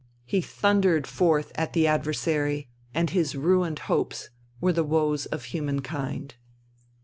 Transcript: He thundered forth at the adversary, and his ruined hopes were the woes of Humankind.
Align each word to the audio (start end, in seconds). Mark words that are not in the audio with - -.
He 0.25 0.41
thundered 0.41 1.05
forth 1.05 1.51
at 1.53 1.73
the 1.73 1.85
adversary, 1.85 2.67
and 2.91 3.11
his 3.11 3.35
ruined 3.35 3.77
hopes 3.85 4.31
were 4.59 4.73
the 4.73 4.83
woes 4.83 5.27
of 5.27 5.43
Humankind. 5.53 6.33